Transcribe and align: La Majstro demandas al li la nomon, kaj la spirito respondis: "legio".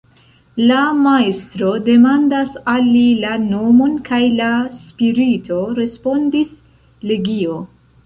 La 0.69 0.77
Majstro 1.01 1.73
demandas 1.89 2.57
al 2.73 2.89
li 2.95 3.05
la 3.27 3.35
nomon, 3.45 3.95
kaj 4.11 4.21
la 4.43 4.51
spirito 4.83 5.63
respondis: 5.85 6.61
"legio". 7.11 7.65